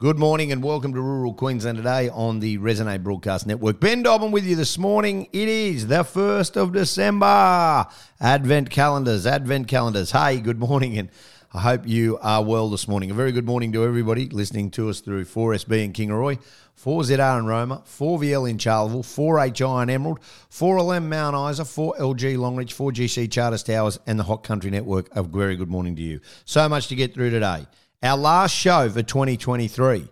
[0.00, 3.80] Good morning and welcome to Rural Queensland today on the Resonate Broadcast Network.
[3.80, 5.28] Ben Dobbin with you this morning.
[5.30, 7.86] It is the 1st of December.
[8.18, 10.12] Advent calendars, Advent calendars.
[10.12, 11.10] Hey, good morning and
[11.52, 13.10] I hope you are well this morning.
[13.10, 16.38] A very good morning to everybody listening to us through 4SB in Kingaroy,
[16.82, 20.20] 4ZR in Roma, 4VL in Charleville, 4HI in Emerald,
[20.50, 25.14] 4LM Mount Isa, 4LG Longreach, 4GC Charters Towers, and the Hot Country Network.
[25.14, 26.20] A very good morning to you.
[26.46, 27.66] So much to get through today.
[28.02, 30.08] Our last show for 2023.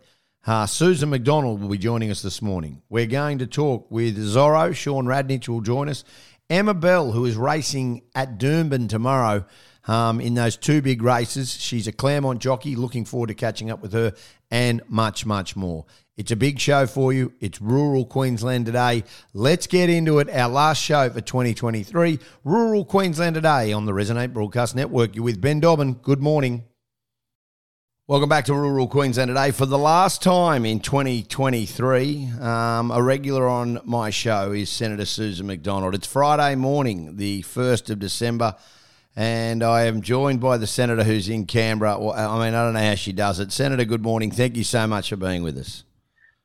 [0.47, 2.83] Uh, Susan McDonald will be joining us this morning.
[2.91, 4.77] We're going to talk with Zorro.
[4.77, 6.05] Shaun Radnedge will join us.
[6.51, 9.47] Emma Bell, who is racing at Doomben tomorrow
[9.87, 11.51] um, in those two big races.
[11.51, 12.77] She's a Clermont jockey.
[12.77, 14.13] Looking forward to catching up with her
[14.51, 15.87] and much, much more.
[16.19, 17.33] It's a big show for you.
[17.41, 19.05] It's rural Queensland today.
[19.33, 20.29] Let's get into it.
[20.29, 25.15] Our last show for 2023, Rural Queensland today on the Resonate Broadcast Network.
[25.15, 25.95] You're with Ben Dobbin.
[25.95, 26.65] Good morning.
[28.09, 29.51] Welcome back to Rural Queensland today.
[29.51, 35.47] For the last time in 2023, um, a regular on my show is Senator Susan
[35.47, 35.95] McDonald.
[35.95, 38.55] It's Friday morning, the 1st of December,
[39.15, 41.99] and I am joined by the Senator who's in Canberra.
[41.99, 43.53] I mean, I don't know how she does it.
[43.53, 44.31] Senator, good morning.
[44.31, 45.85] Thank you so much for being with us.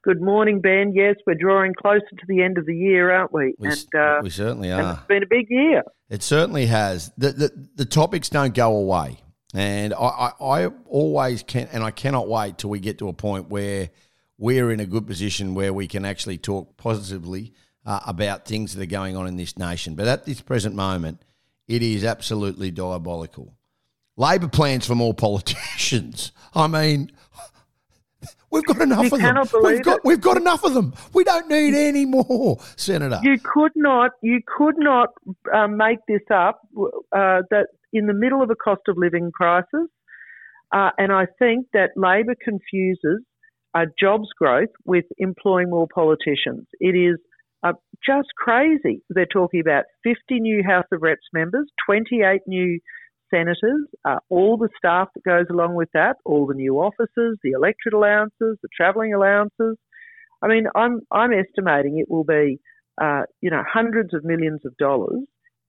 [0.04, 0.92] Good morning, Ben.
[0.94, 3.56] Yes, we're drawing closer to the end of the year, aren't we?
[3.58, 4.96] We, and, uh, we certainly are.
[4.96, 5.84] it's been a big year.
[6.10, 7.14] It certainly has.
[7.18, 9.23] The, the, the topics don't go away.
[9.54, 13.14] And I, I, I, always can, and I cannot wait till we get to a
[13.14, 13.90] point where
[14.38, 17.54] we're in a good position where we can actually talk positively
[17.86, 19.94] uh, about things that are going on in this nation.
[19.96, 21.22] But at this present moment,
[21.68, 23.54] it is absolutely diabolical.
[24.18, 26.32] Labor plans for more politicians.
[26.56, 27.12] I mean,
[28.50, 29.64] we've got enough you of them.
[29.64, 30.94] We've got, we've got enough of them.
[31.14, 33.20] We don't need any more, Senator.
[33.22, 35.10] You could not, you could not
[35.54, 36.68] uh, make this up.
[37.12, 39.88] Uh, that in the middle of a cost of living crisis.
[40.74, 43.24] Uh, and I think that Labor confuses
[43.76, 46.68] uh, jobs growth with employing more politicians.
[46.80, 47.18] It is
[47.64, 47.74] uh,
[48.06, 49.02] just crazy.
[49.10, 52.80] They're talking about 50 new House of Reps members, 28 new
[53.34, 57.52] senators, uh, all the staff that goes along with that, all the new offices, the
[57.52, 59.78] electorate allowances, the travelling allowances.
[60.44, 62.60] I mean, I'm I'm estimating it will be,
[63.02, 65.24] uh, you know, hundreds of millions of dollars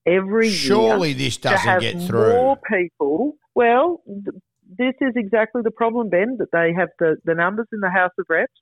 [0.06, 1.18] every Surely year.
[1.18, 2.32] this doesn't get through.
[2.32, 3.34] More people.
[3.54, 4.42] Well, th-
[4.78, 8.12] this is exactly the problem, Ben, that they have the, the numbers in the House
[8.18, 8.52] of Reps.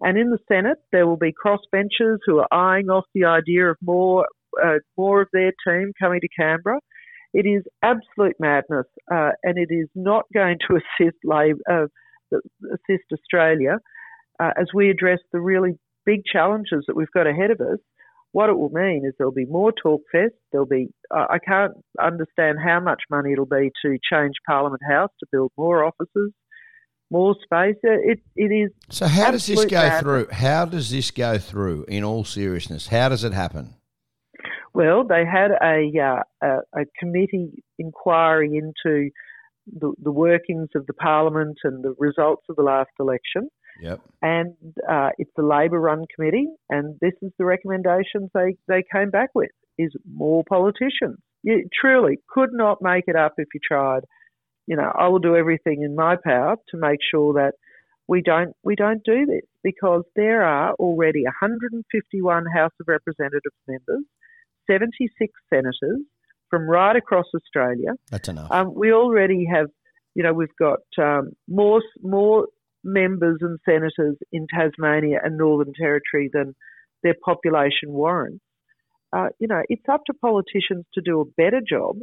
[0.00, 3.76] And in the Senate, there will be crossbenchers who are eyeing off the idea of
[3.82, 4.26] more
[4.62, 6.80] uh, more of their team coming to Canberra.
[7.32, 12.38] It is absolute madness, uh, and it is not going to assist Labor, uh,
[12.72, 13.76] assist Australia
[14.40, 17.78] uh, as we address the really big challenges that we've got ahead of us
[18.32, 20.34] what it will mean is there'll be more talk fest.
[20.52, 25.26] There'll be I can't understand how much money it'll be to change Parliament House to
[25.32, 26.32] build more offices,
[27.10, 27.76] more space.
[27.82, 28.70] It it is.
[28.88, 30.00] So how does this go madness.
[30.00, 30.26] through?
[30.30, 31.84] How does this go through?
[31.88, 33.74] In all seriousness, how does it happen?
[34.72, 39.10] Well, they had a uh, a, a, committee inquiry into
[39.66, 43.50] the, the workings of the Parliament and the results of the last election.
[43.80, 44.00] Yep.
[44.22, 44.54] And
[44.88, 49.50] uh, it's a Labor-run committee, and this is the recommendations they, they came back with:
[49.78, 51.18] is more politicians.
[51.42, 54.02] You truly could not make it up if you tried.
[54.66, 57.52] You know, I will do everything in my power to make sure that
[58.06, 64.04] we don't we don't do this because there are already 151 House of Representatives members,
[64.68, 66.00] 76 senators
[66.50, 67.92] from right across Australia.
[68.10, 68.50] That's enough.
[68.50, 69.68] Um, we already have,
[70.14, 72.48] you know, we've got um, more more
[72.84, 76.54] members and senators in Tasmania and Northern Territory than
[77.02, 78.44] their population warrants.
[79.12, 81.96] Uh, you know, it's up to politicians to do a better job,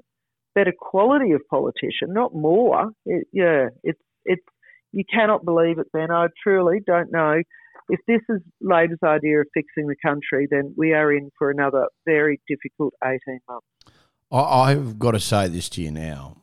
[0.56, 2.90] better quality of politician, not more.
[3.06, 4.44] It, yeah, it's it's
[4.92, 6.12] you cannot believe it, Ben.
[6.12, 7.42] I truly don't know.
[7.90, 11.88] If this is Labor's idea of fixing the country, then we are in for another
[12.06, 13.66] very difficult 18 months.
[14.30, 16.42] I've got to say this to you now.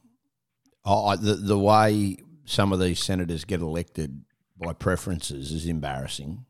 [0.87, 4.25] I, the, the way some of these senators get elected
[4.57, 6.45] by preferences is embarrassing.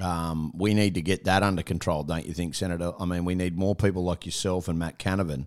[0.00, 2.92] Um, we need to get that under control, don't you think, Senator?
[2.98, 5.46] I mean, we need more people like yourself and Matt Canavan,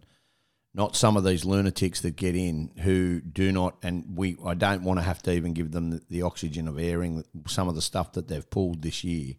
[0.73, 3.75] not some of these lunatics that get in who do not.
[3.83, 6.79] And we, I don't want to have to even give them the, the oxygen of
[6.79, 9.33] airing some of the stuff that they've pulled this year.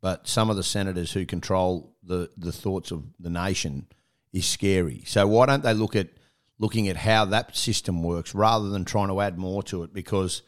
[0.00, 3.86] But some of the senators who control the, the thoughts of the nation
[4.32, 5.02] is scary.
[5.06, 6.08] So why don't they look at
[6.58, 10.42] looking at how that system works rather than trying to add more to it because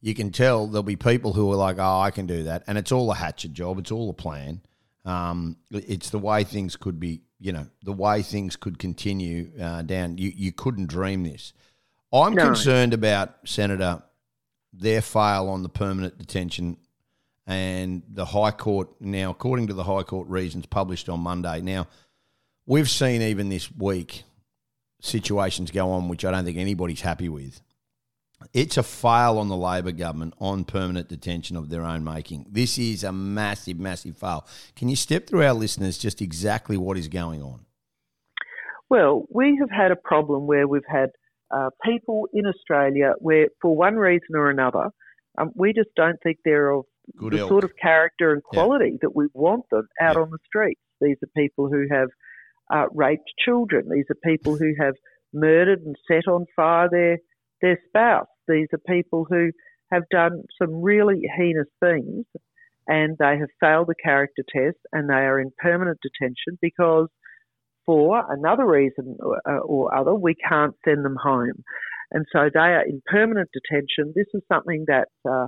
[0.00, 2.64] you can tell there'll be people who are like, oh, I can do that.
[2.66, 4.62] And it's all a hatchet job, it's all a plan.
[5.04, 9.82] Um, it's the way things could be, you know, the way things could continue uh,
[9.82, 10.18] down.
[10.18, 11.52] You, you couldn't dream this.
[12.12, 12.44] I'm no.
[12.44, 14.02] concerned about, Senator,
[14.72, 16.76] their fail on the permanent detention
[17.46, 21.60] and the High Court now, according to the High Court reasons published on Monday.
[21.60, 21.88] Now,
[22.66, 24.24] we've seen even this week
[25.00, 27.60] situations go on which I don't think anybody's happy with.
[28.54, 32.46] It's a fail on the Labor government on permanent detention of their own making.
[32.48, 34.46] This is a massive, massive fail.
[34.76, 37.66] Can you step through our listeners just exactly what is going on?
[38.88, 41.10] Well, we have had a problem where we've had
[41.50, 44.90] uh, people in Australia where, for one reason or another,
[45.38, 46.86] um, we just don't think they're of
[47.16, 47.48] Good the ilk.
[47.48, 48.98] sort of character and quality yeah.
[49.02, 50.22] that we want them out yeah.
[50.22, 50.80] on the streets.
[51.00, 52.08] These are people who have
[52.72, 53.88] uh, raped children.
[53.92, 54.94] These are people who have
[55.32, 57.18] murdered and set on fire their
[57.62, 58.26] their spouse.
[58.48, 59.50] These are people who
[59.92, 62.24] have done some really heinous things
[62.86, 67.08] and they have failed the character test and they are in permanent detention because
[67.86, 71.64] for another reason or, uh, or other, we can't send them home.
[72.12, 74.12] And so they are in permanent detention.
[74.14, 75.46] This is something that uh,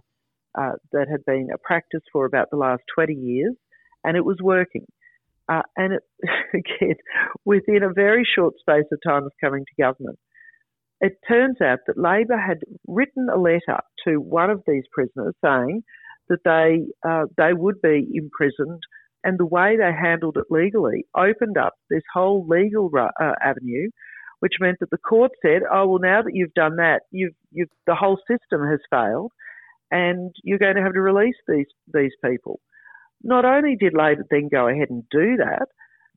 [0.58, 3.54] uh, that had been a practice for about the last 20 years,
[4.04, 4.84] and it was working.
[5.48, 6.02] Uh, and it,
[6.54, 6.96] again,
[7.44, 10.18] within a very short space of time of coming to government,
[11.00, 15.82] it turns out that Labor had written a letter to one of these prisoners saying
[16.28, 18.82] that they uh, they would be imprisoned,
[19.24, 23.90] and the way they handled it legally opened up this whole legal uh, avenue,
[24.38, 27.68] which meant that the court said, "Oh well, now that you've done that, you've, you've
[27.86, 29.32] the whole system has failed,
[29.90, 32.60] and you're going to have to release these these people."
[33.22, 35.66] Not only did Labor then go ahead and do that,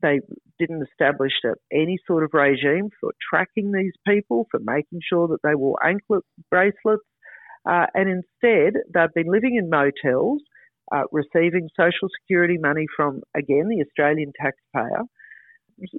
[0.01, 0.19] they
[0.59, 1.31] didn't establish
[1.71, 6.23] any sort of regime for tracking these people, for making sure that they wore anklet
[6.49, 7.03] bracelets,
[7.69, 10.41] uh, and instead they've been living in motels,
[10.93, 15.03] uh, receiving social security money from again the Australian taxpayer.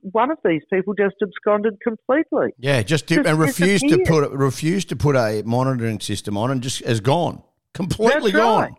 [0.02, 2.54] One of these people just absconded completely.
[2.58, 6.62] Yeah, just, just and refused to put refused to put a monitoring system on, and
[6.62, 7.42] just has gone
[7.74, 8.62] completely That's gone.
[8.62, 8.72] Right.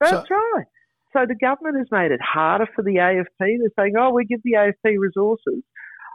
[0.00, 0.66] That's so, right.
[1.16, 3.24] So the government has made it harder for the AFP.
[3.38, 5.62] They're saying, oh, we give the AFP resources.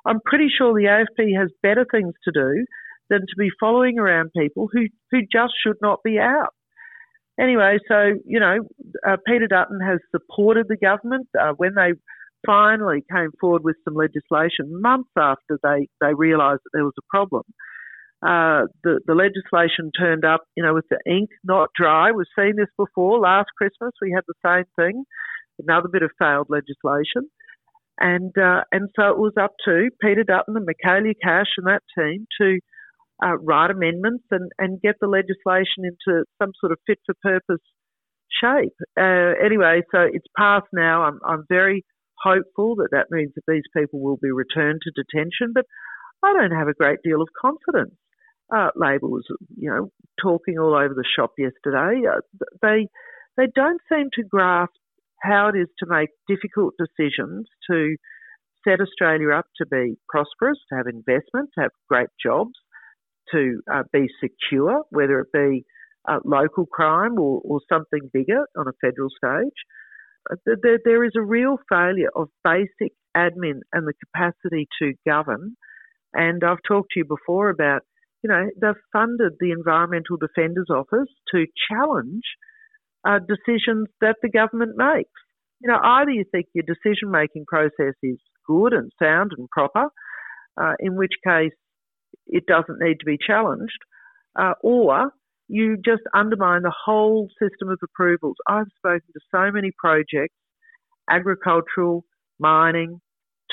[0.06, 2.66] I'm pretty sure the AFP has better things to do
[3.10, 6.54] than to be following around people who, who just should not be out.
[7.40, 8.58] Anyway, so, you know,
[9.08, 11.94] uh, Peter Dutton has supported the government uh, when they
[12.46, 17.08] finally came forward with some legislation months after they, they realised that there was a
[17.10, 17.44] problem.
[18.22, 22.12] Uh, the, the legislation turned up, you know, with the ink not dry.
[22.12, 23.20] We've seen this before.
[23.20, 25.06] Last Christmas, we had the same thing,
[25.60, 27.30] another bit of failed legislation.
[28.00, 31.82] And, uh, and so it was up to Peter Dutton and Michaelia Cash and that
[31.98, 32.60] team to
[33.24, 37.62] uh, write amendments and, and get the legislation into some sort of fit for purpose
[38.42, 38.78] shape.
[39.00, 41.04] Uh, anyway, so it's passed now.
[41.04, 41.84] I'm, I'm very
[42.24, 45.66] hopeful that that means that these people will be returned to detention, but
[46.24, 47.96] I don't have a great deal of confidence
[48.56, 49.26] uh, Labor was,
[49.58, 49.90] you know,
[50.22, 52.02] talking all over the shop yesterday.
[52.08, 52.22] Uh,
[52.62, 52.88] they
[53.38, 54.74] they don't seem to grasp
[55.22, 57.96] how it is to make difficult decisions to
[58.68, 62.52] set Australia up to be prosperous, to have investment, to have great jobs,
[63.32, 65.64] to uh, be secure, whether it be
[66.08, 69.54] uh, local crime or, or, something bigger on a federal stage.
[70.32, 75.56] Uh, there, there is a real failure of basic admin and the capacity to govern.
[76.14, 77.84] And I've talked to you before about
[78.24, 82.24] you know, they've funded the Environmental Defenders Office to challenge
[83.08, 85.10] uh, decisions that the government makes.
[85.60, 89.88] You know, either you think your decision making process is good and sound and proper,
[90.60, 91.54] uh, in which case
[92.28, 93.80] it doesn't need to be challenged,
[94.40, 95.12] uh, or
[95.48, 98.38] you just undermine the whole system of approvals.
[98.48, 100.36] I've spoken to so many projects,
[101.10, 102.06] agricultural,
[102.40, 103.02] mining,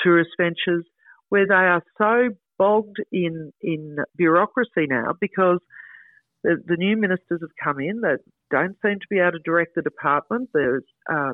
[0.03, 0.85] tourist ventures,
[1.29, 5.59] where they are so bogged in in bureaucracy now because
[6.43, 8.19] the, the new ministers have come in that
[8.51, 10.49] don't seem to be able to direct the department.
[10.53, 11.33] There's uh,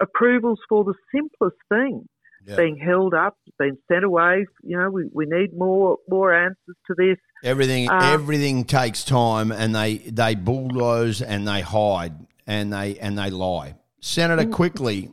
[0.00, 2.06] approvals for the simplest thing
[2.46, 2.56] yeah.
[2.56, 4.46] being held up, being sent away.
[4.62, 7.18] You know, we, we need more more answers to this.
[7.42, 12.14] Everything um, everything takes time, and they they bulldoze and they hide
[12.46, 13.74] and they and they lie.
[14.00, 14.52] Senator, mm.
[14.52, 15.12] quickly,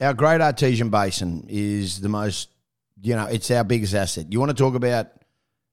[0.00, 2.50] our Great Artesian Basin is the most
[3.00, 4.32] you know, it's our biggest asset.
[4.32, 5.08] You want to talk about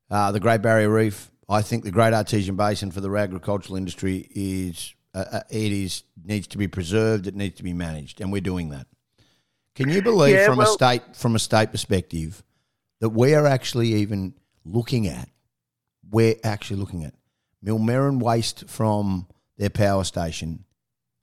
[0.09, 1.29] uh, the Great Barrier Reef?
[1.49, 6.03] I think the Great Artesian Basin for the agricultural industry is uh, uh, it is
[6.23, 7.27] needs to be preserved.
[7.27, 8.87] It needs to be managed, and we're doing that.
[9.75, 12.43] Can you believe, yeah, from well, a state from a state perspective,
[12.99, 15.29] that we are actually even looking at?
[16.09, 17.13] We're actually looking at
[17.65, 20.65] Millmerran waste from their power station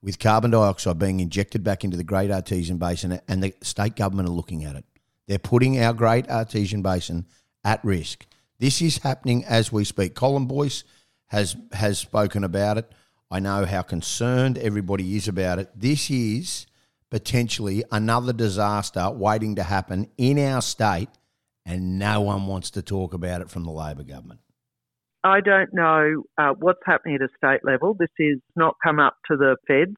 [0.02, 4.28] with carbon dioxide being injected back into the Great Artesian Basin, and the state government
[4.28, 4.85] are looking at it.
[5.28, 7.26] They're putting our great artesian basin
[7.62, 8.26] at risk.
[8.58, 10.14] This is happening as we speak.
[10.14, 10.82] Colin Boyce
[11.26, 12.90] has has spoken about it.
[13.30, 15.68] I know how concerned everybody is about it.
[15.76, 16.66] This is
[17.11, 21.11] potentially another disaster waiting to happen in our state,
[21.64, 24.40] and no one wants to talk about it from the Labor government.
[25.23, 27.94] I don't know uh, what's happening at a state level.
[27.94, 29.97] This is not come up to the feds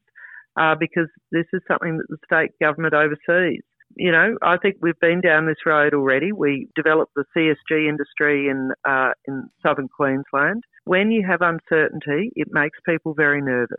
[0.59, 3.63] uh, because this is something that the state government oversees.
[3.95, 6.31] You know, I think we've been down this road already.
[6.31, 10.63] We developed the CSG industry in uh, in southern Queensland.
[10.85, 13.77] When you have uncertainty, it makes people very nervous.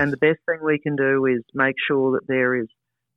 [0.00, 2.68] And the best thing we can do is make sure that there is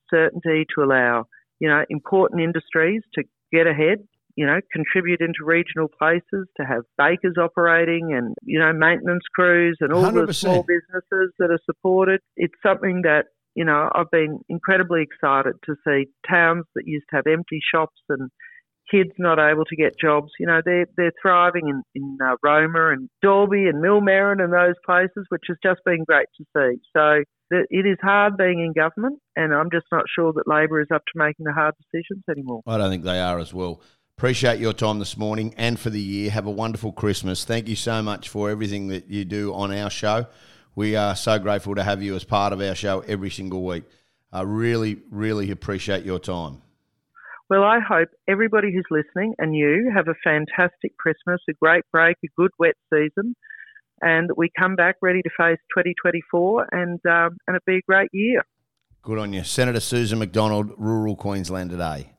[0.09, 1.25] certainty to allow,
[1.59, 3.99] you know, important industries to get ahead,
[4.35, 9.77] you know, contribute into regional places, to have bakers operating and, you know, maintenance crews
[9.81, 10.27] and all 100%.
[10.27, 12.19] the small businesses that are supported.
[12.35, 17.17] It's something that, you know, I've been incredibly excited to see towns that used to
[17.17, 18.29] have empty shops and
[18.89, 20.31] kids not able to get jobs.
[20.39, 24.75] You know, they're they're thriving in in uh, Roma and Dalby and Millmerran and those
[24.85, 26.81] places, which has just been great to see.
[26.95, 30.87] So it is hard being in government, and I'm just not sure that Labor is
[30.93, 32.61] up to making the hard decisions anymore.
[32.65, 33.81] I don't think they are as well.
[34.17, 36.29] Appreciate your time this morning and for the year.
[36.29, 37.43] Have a wonderful Christmas.
[37.43, 40.27] Thank you so much for everything that you do on our show.
[40.75, 43.83] We are so grateful to have you as part of our show every single week.
[44.31, 46.61] I really, really appreciate your time.
[47.49, 52.15] Well, I hope everybody who's listening and you have a fantastic Christmas, a great break,
[52.23, 53.35] a good wet season,
[54.01, 57.81] and that we come back ready to face 2024 and um, and it be a
[57.85, 58.43] great year.
[59.01, 62.13] Good on you, Senator Susan McDonald, Rural Queensland today.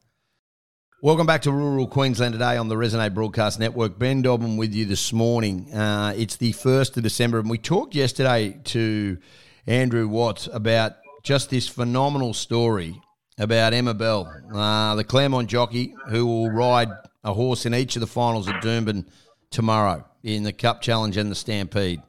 [1.05, 3.99] Welcome back to Rural Queensland today on the Resonate Broadcast Network.
[3.99, 5.69] Ben Dobbin with you this morning.
[5.75, 9.19] Uh, it's the 1st of December, and we talked yesterday to
[9.67, 10.93] Andrew Watts about
[11.25, 13.03] just this phenomenal story
[13.37, 16.91] about Emma Bell, uh, the Clermont jockey who will ride
[17.25, 19.05] a horse in each of the finals at Doomben
[19.51, 22.01] tomorrow in the Cup Challenge and the Stampede.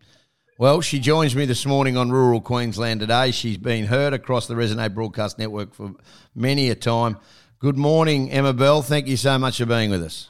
[0.60, 3.32] Well, she joins me this morning on Rural Queensland today.
[3.32, 5.96] She's been heard across the Resonate Broadcast Network for
[6.36, 7.18] many a time.
[7.64, 8.82] Good morning, Emma Bell.
[8.82, 10.30] Thank you so much for being with us.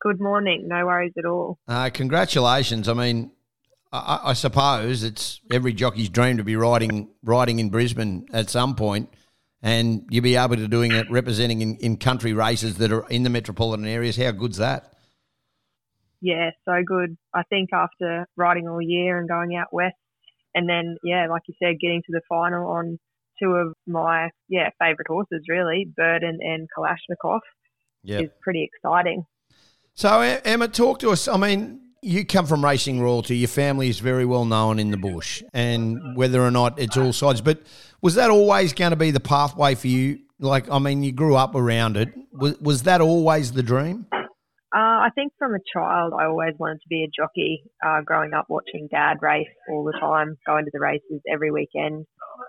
[0.00, 0.64] Good morning.
[0.66, 1.60] No worries at all.
[1.68, 2.88] Uh, congratulations.
[2.88, 3.30] I mean,
[3.92, 8.74] I, I, suppose it's every jockey's dream to be riding riding in Brisbane at some
[8.74, 9.08] point,
[9.62, 13.22] and you'll be able to doing it representing in, in country races that are in
[13.22, 14.16] the metropolitan areas.
[14.16, 14.94] How good's that?
[16.20, 17.16] Yeah, so good.
[17.32, 19.94] I think after riding all year and going out west,
[20.56, 22.98] and then yeah, like you said, getting to the final on
[23.40, 27.40] two of my yeah favourite horses really, Burden and Kalashnikov,
[28.02, 28.24] yep.
[28.24, 29.24] is pretty exciting.
[29.94, 31.28] So Emma, talk to us.
[31.28, 33.36] I mean, you come from racing royalty.
[33.36, 37.12] Your family is very well known in the bush, and whether or not it's all
[37.12, 37.40] sides.
[37.40, 37.62] But
[38.00, 40.18] was that always going to be the pathway for you?
[40.40, 42.12] Like, I mean, you grew up around it.
[42.32, 44.06] Was, was that always the dream?
[45.02, 47.64] I think from a child, I always wanted to be a jockey.
[47.84, 52.06] Uh, growing up, watching dad race all the time, going to the races every weekend.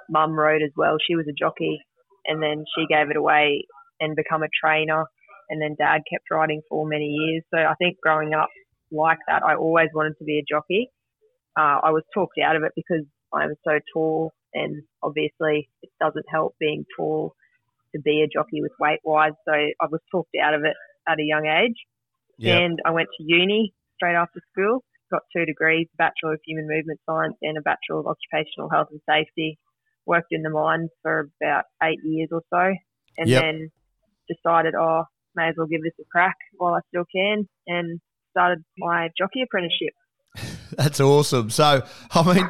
[0.07, 0.97] Mum rode as well.
[1.01, 1.79] She was a jockey,
[2.27, 3.65] and then she gave it away
[3.99, 5.05] and become a trainer.
[5.49, 7.43] And then dad kept riding for many years.
[7.51, 8.49] So I think growing up
[8.91, 10.91] like that, I always wanted to be a jockey.
[11.57, 16.25] Uh, I was talked out of it because I'm so tall, and obviously it doesn't
[16.31, 17.33] help being tall
[17.95, 19.33] to be a jockey with weight wise.
[19.45, 20.75] So I was talked out of it
[21.07, 21.77] at a young age.
[22.37, 22.61] Yep.
[22.61, 26.67] And I went to uni straight after school, got two degrees, a Bachelor of Human
[26.67, 29.59] Movement Science and a Bachelor of Occupational Health and Safety.
[30.05, 32.73] Worked in the mines for about eight years or so,
[33.17, 33.41] and yep.
[33.41, 33.69] then
[34.27, 38.63] decided, oh, may as well give this a crack while I still can, and started
[38.77, 39.93] my jockey apprenticeship.
[40.77, 41.49] That's awesome.
[41.51, 42.49] So, I mean,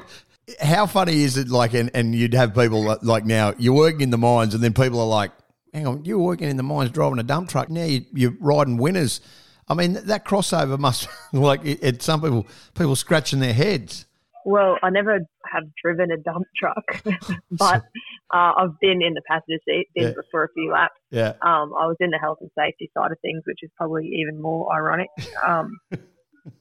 [0.60, 1.50] how funny is it?
[1.50, 4.74] Like, and, and you'd have people like now you're working in the mines, and then
[4.74, 5.32] people are like,
[5.74, 7.70] "Hang on, you're working in the mines driving a dump truck.
[7.70, 9.22] Now you, are riding winners."
[9.68, 14.06] I mean, that crossover must like it, it, some people people scratching their heads.
[14.46, 15.20] Well, I never
[15.54, 16.84] have driven a dump truck,
[17.52, 17.84] but
[18.34, 20.22] uh, I've been in the passenger seat, been yeah.
[20.32, 21.00] for a few laps.
[21.12, 21.34] Yeah.
[21.42, 24.42] Um, I was in the health and safety side of things, which is probably even
[24.42, 25.08] more ironic.
[25.46, 25.78] Um,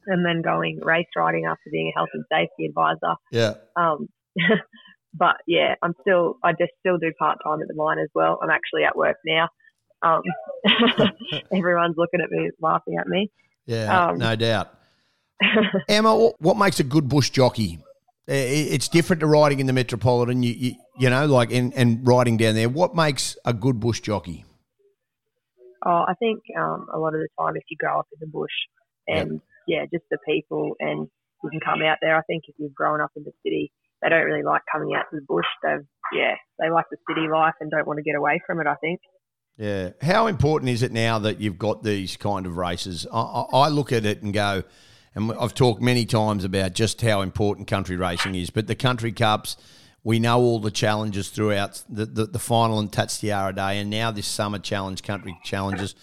[0.07, 3.15] and then going race riding after being a health and safety advisor.
[3.31, 3.55] Yeah.
[3.75, 4.07] Um,
[5.13, 8.39] but yeah, I'm still I just still do part time at the mine as well.
[8.41, 9.49] I'm actually at work now.
[10.03, 10.21] Um,
[11.51, 13.31] everyone's looking at me, laughing at me.
[13.65, 14.73] Yeah, um, no doubt.
[15.89, 17.79] Emma, what makes a good bush jockey?
[18.25, 22.37] It's different to riding in the metropolitan, you, you, you know, like and, and riding
[22.37, 22.69] down there.
[22.69, 24.45] What makes a good bush jockey?
[25.85, 28.31] Oh, I think um, a lot of the time, if you grow up in the
[28.31, 28.53] bush,
[29.07, 29.91] and yep.
[29.91, 31.09] yeah, just the people, and
[31.43, 32.15] you can come out there.
[32.15, 35.05] I think if you've grown up in the city, they don't really like coming out
[35.11, 35.45] to the bush.
[35.61, 35.75] They,
[36.13, 38.67] yeah, they like the city life and don't want to get away from it.
[38.67, 39.01] I think.
[39.57, 39.91] Yeah.
[40.01, 43.05] How important is it now that you've got these kind of races?
[43.13, 44.63] I, I look at it and go,
[45.13, 48.49] and I've talked many times about just how important country racing is.
[48.49, 49.55] But the country cups,
[50.03, 54.11] we know all the challenges throughout the, the, the final and Tatsiara Day, and now
[54.11, 55.95] this summer challenge, country challenges.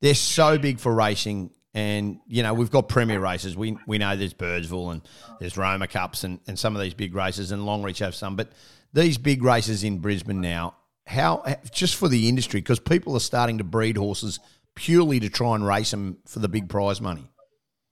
[0.00, 1.50] They're so big for racing.
[1.74, 3.56] And, you know, we've got premier races.
[3.56, 5.02] We, we know there's Birdsville and
[5.38, 8.34] there's Roma Cups and, and some of these big races, and Longreach have some.
[8.34, 8.50] But
[8.92, 10.74] these big races in Brisbane now,
[11.08, 14.38] how just for the industry, because people are starting to breed horses
[14.74, 17.28] purely to try and race them for the big prize money.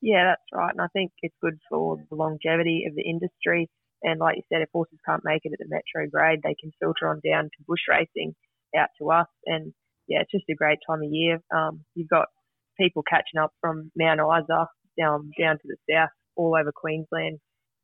[0.01, 0.71] Yeah, that's right.
[0.71, 3.69] And I think it's good for the longevity of the industry.
[4.03, 6.71] And like you said, if horses can't make it at the metro grade, they can
[6.79, 8.35] filter on down to bush racing
[8.79, 9.27] out to us.
[9.47, 9.73] And
[10.07, 11.41] yeah, it's just a great time of year.
[11.55, 12.29] Um, you've got
[12.79, 14.69] people catching up from Mount Isa
[14.99, 17.39] down down to the south, all over Queensland,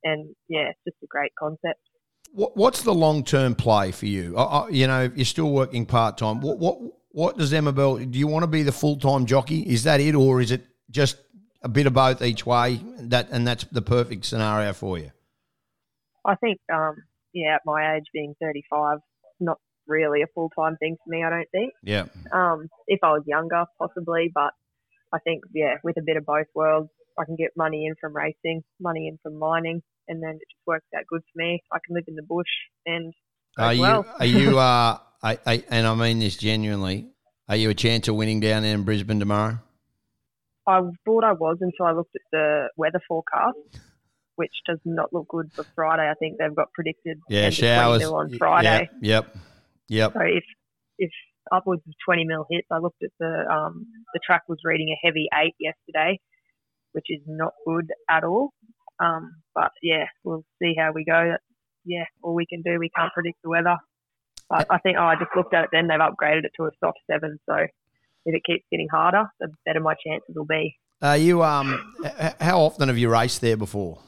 [0.05, 1.81] and yeah, it's just a great concept.
[2.33, 4.37] What's the long term play for you?
[4.71, 6.41] you know, you're still working part time.
[6.41, 6.79] What what
[7.11, 7.97] what does Emma Bell?
[7.97, 9.61] Do you want to be the full time jockey?
[9.61, 11.19] Is that it, or is it just
[11.63, 12.81] a bit of both each way?
[12.99, 15.13] That and that's the perfect scenario for you.
[16.25, 16.97] I think, um,
[17.33, 18.99] yeah, at my age, being 35,
[19.41, 21.25] not really a full time thing for me.
[21.25, 21.73] I don't think.
[21.83, 22.05] Yeah.
[22.33, 24.53] Um, if I was younger, possibly, but
[25.13, 28.15] I think, yeah, with a bit of both worlds, I can get money in from
[28.15, 31.63] racing, money in from mining, and then it just works out good for me.
[31.73, 32.47] I can live in the bush
[32.87, 33.13] and.
[33.59, 33.83] Are you?
[33.83, 34.07] Well.
[34.19, 34.59] Are you?
[34.59, 37.09] Uh, I, I, and I mean this genuinely.
[37.49, 39.59] Are you a chance of winning down there in Brisbane tomorrow?
[40.67, 43.59] I thought I was until I looked at the weather forecast,
[44.37, 46.09] which does not look good for Friday.
[46.09, 48.89] I think they've got predicted yeah showers on Friday.
[49.01, 49.37] Yep,
[49.89, 50.13] yep.
[50.13, 50.45] So if
[50.99, 51.11] if
[51.51, 55.07] upwards of 20 mil hits, I looked at the um, the track was reading a
[55.07, 56.21] heavy eight yesterday,
[56.93, 58.53] which is not good at all.
[59.01, 61.35] Um, but yeah, we'll see how we go.
[61.85, 62.79] Yeah, all we can do.
[62.79, 63.77] We can't predict the weather.
[64.49, 65.89] But I think oh, I just looked at it then.
[65.89, 67.39] They've upgraded it to a soft seven.
[67.49, 70.77] So if it keeps getting harder, the better my chances will be.
[71.01, 71.95] Are you um?
[72.41, 73.99] How often have you raced there before?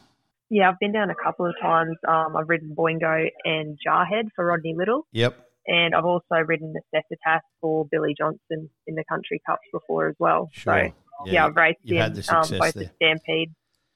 [0.51, 1.97] Yeah, I've been down a couple of times.
[2.07, 5.07] Um, I've ridden Boingo and Jarhead for Rodney Little.
[5.13, 5.37] Yep.
[5.67, 10.51] And I've also ridden Necessitas for Billy Johnson in the Country Cups before as well.
[10.53, 10.89] Sure.
[10.89, 10.95] So
[11.27, 12.85] yeah, yeah, I've raced in the um, both there.
[12.85, 13.53] the Stampede,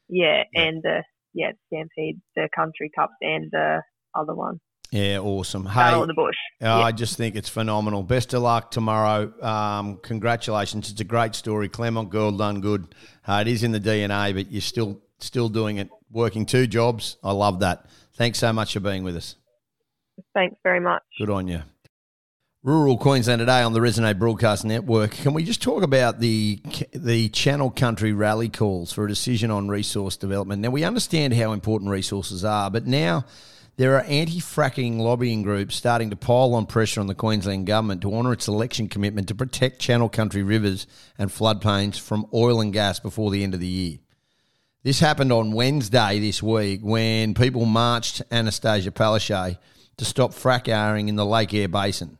[0.09, 0.61] yeah, Yeah.
[0.62, 1.02] and the
[1.35, 3.83] yeah Stampede, the Country Cups, and the
[4.14, 5.66] other one, Yeah, awesome.
[5.66, 6.37] Hey, Battle of the Bush.
[6.62, 6.78] Oh, Yeah.
[6.78, 8.02] I just think it's phenomenal.
[8.02, 9.33] Best of luck tomorrow.
[9.42, 10.90] Um, congratulations.
[10.90, 11.68] It's a great story.
[11.68, 12.94] Clermont girl done good.
[13.26, 17.16] Uh, it is in the DNA, but you're still still doing it, working two jobs.
[17.22, 17.85] I love that.
[18.14, 19.37] Thanks so much for being with us.
[20.35, 21.02] Thanks very much.
[21.18, 21.62] Good on you.
[22.64, 25.12] Rural Queensland today on the Resonate Broadcast Network.
[25.12, 26.61] Can we just talk about the
[26.92, 30.61] the Channel Country rally calls for a decision on resource development?
[30.61, 33.25] Now we understand how important resources are, but now
[33.77, 38.12] there are anti-fracking lobbying groups starting to pile on pressure on the Queensland government to
[38.12, 42.99] honour its election commitment to protect Channel Country rivers and floodplains from oil and gas
[42.99, 43.99] before the end of the year.
[44.83, 49.59] This happened on Wednesday this week when people marched Annastacia Palaszczuk
[49.97, 52.18] to stop fracking in the Lake Eyre Basin.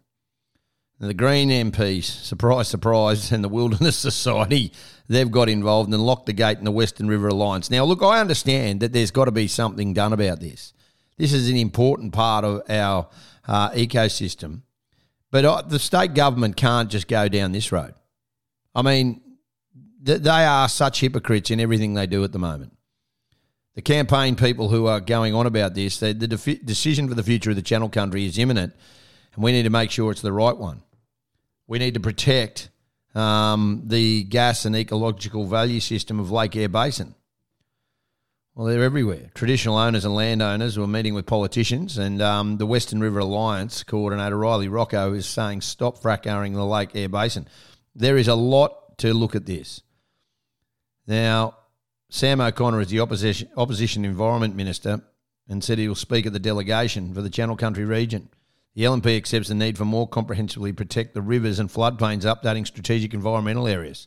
[1.01, 4.73] The Green MPs, surprise, surprise, and the Wilderness Society,
[5.09, 7.71] they've got involved and locked the gate in the Western River Alliance.
[7.71, 10.73] Now, look, I understand that there's got to be something done about this.
[11.17, 13.09] This is an important part of our
[13.47, 14.63] uh, ecosystem.
[15.31, 17.95] But the state government can't just go down this road.
[18.75, 19.21] I mean,
[20.05, 22.77] th- they are such hypocrites in everything they do at the moment.
[23.75, 27.23] The campaign people who are going on about this, they, the defi- decision for the
[27.23, 28.75] future of the Channel Country is imminent,
[29.35, 30.83] and we need to make sure it's the right one.
[31.69, 32.71] We need to protect
[33.15, 37.15] um, the gas and ecological value system of Lake Eyre Basin.
[38.55, 39.31] Well, they're everywhere.
[39.35, 44.37] Traditional owners and landowners were meeting with politicians, and um, the Western River Alliance coordinator
[44.37, 47.47] Riley Rocco is saying stop fracking the Lake Eyre Basin.
[47.95, 49.83] There is a lot to look at this.
[51.07, 51.57] Now,
[52.11, 55.03] Sam O'Connor is the opposition, opposition Environment Minister
[55.49, 58.29] and said he will speak at the delegation for the Channel Country region.
[58.75, 63.13] The LNP accepts the need for more comprehensively protect the rivers and floodplains, updating strategic
[63.15, 64.07] environmental areas.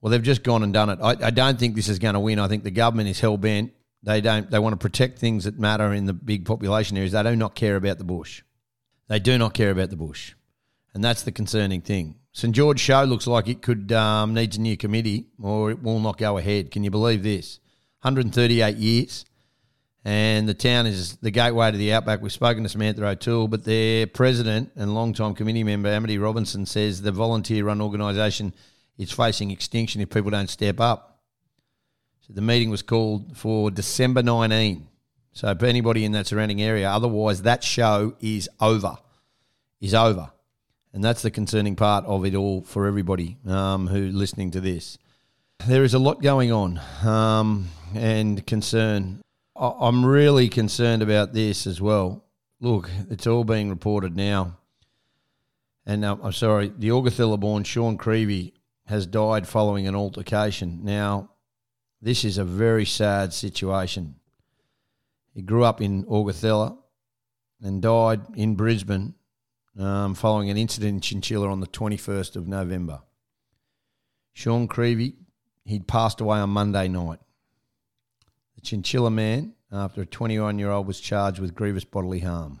[0.00, 0.98] Well, they've just gone and done it.
[1.02, 2.38] I, I don't think this is going to win.
[2.38, 3.72] I think the government is hell bent.
[4.02, 4.50] They don't.
[4.50, 7.12] They want to protect things that matter in the big population areas.
[7.12, 8.42] They do not care about the bush.
[9.08, 10.34] They do not care about the bush,
[10.94, 12.16] and that's the concerning thing.
[12.32, 15.98] St George Show looks like it could um, needs a new committee, or it will
[15.98, 16.70] not go ahead.
[16.70, 17.58] Can you believe this?
[18.02, 19.24] 138 years,
[20.08, 22.22] and the town is the gateway to the outback.
[22.22, 27.02] We've spoken to Samantha O'Toole, but their president and long-time committee member Amity Robinson says
[27.02, 28.54] the volunteer-run organisation
[28.96, 31.20] is facing extinction if people don't step up.
[32.26, 34.88] So the meeting was called for December 19.
[35.34, 38.96] So for anybody in that surrounding area, otherwise that show is over,
[39.78, 40.30] is over,
[40.94, 44.96] and that's the concerning part of it all for everybody um, who listening to this.
[45.66, 49.20] there is a lot going on um, and concern.
[49.58, 52.24] I'm really concerned about this as well.
[52.60, 54.58] Look, it's all being reported now.
[55.84, 58.54] And uh, I'm sorry, the Augathella born Sean Creevy
[58.86, 60.80] has died following an altercation.
[60.84, 61.30] Now,
[62.00, 64.16] this is a very sad situation.
[65.34, 66.78] He grew up in Augathella
[67.60, 69.14] and died in Brisbane
[69.78, 73.02] um, following an incident in Chinchilla on the 21st of November.
[74.32, 75.16] Sean Creevy,
[75.64, 77.18] he'd passed away on Monday night.
[78.58, 82.58] The Chinchilla man, after a 21 year old was charged with grievous bodily harm.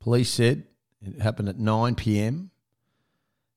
[0.00, 0.64] Police said
[1.00, 2.50] it happened at 9 pm.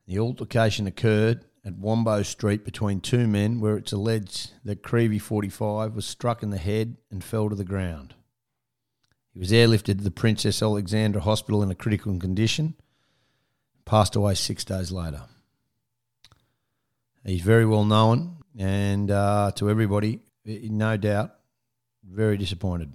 [0.07, 5.93] The altercation occurred at Wombo Street between two men, where it's alleged that Creevy, 45,
[5.93, 8.13] was struck in the head and fell to the ground.
[9.33, 12.75] He was airlifted to the Princess Alexandra Hospital in a critical condition,
[13.83, 15.23] passed away six days later.
[17.25, 21.35] He's very well known, and uh, to everybody, no doubt,
[22.07, 22.93] very disappointed.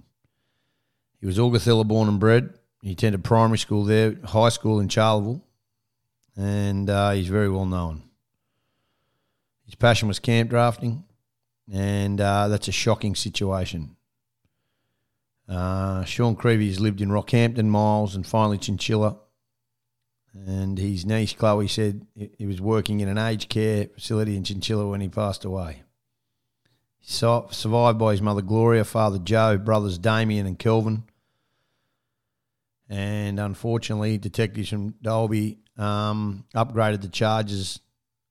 [1.19, 2.53] He was Augathella born and bred.
[2.81, 5.43] He attended primary school there, high school in Charleville,
[6.35, 8.03] and uh, he's very well known.
[9.65, 11.03] His passion was camp drafting,
[11.71, 13.95] and uh, that's a shocking situation.
[15.47, 19.17] Uh, Sean has lived in Rockhampton, Miles, and finally Chinchilla.
[20.33, 24.87] And his niece Chloe said he was working in an aged care facility in Chinchilla
[24.87, 25.80] when he passed away.
[27.01, 31.03] Survived by his mother Gloria, father Joe, brothers Damien and Kelvin.
[32.89, 37.79] And unfortunately, detectives from Dalby um, upgraded the charges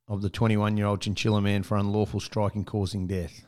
[0.07, 3.45] of the 21 year old Chinchilla man for unlawful striking causing death.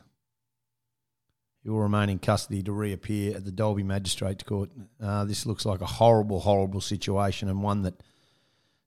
[1.61, 4.69] He will remain in custody to reappear at the Dalby Magistrates Court.
[5.01, 8.01] Uh, this looks like a horrible, horrible situation and one that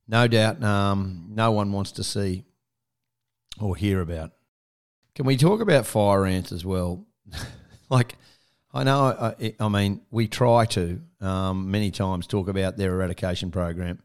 [0.07, 2.45] no doubt um, no one wants to see
[3.61, 4.33] or hear about.
[5.17, 7.07] Can we talk about fire ants as well?
[7.89, 8.17] like,
[8.75, 13.51] I know, I, I, mean, we try to um, many times talk about their eradication
[13.51, 14.03] program.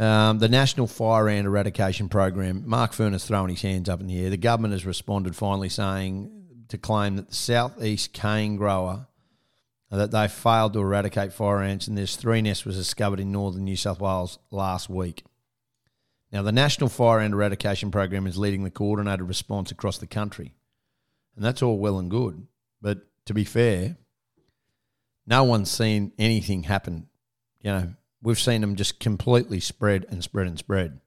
[0.00, 4.08] Um, the National Fire Ant Eradication Program, Mark Furner has thrown his hands up in
[4.08, 4.30] the air.
[4.30, 9.06] The government has responded finally saying to claim that the southeast cane grower
[9.92, 13.62] that they failed to eradicate fire ants and there's three nests was discovered in northern
[13.62, 15.22] New South Wales last week.
[16.32, 20.54] Now, the National Fire Ant Eradication Program is leading the coordinated response across the country.
[21.36, 22.46] And that's all well and good.
[22.80, 23.96] But to be fair,
[25.26, 27.08] no one's seen anything happen.
[27.60, 31.00] You know, we've seen them just completely spread and spread and spread.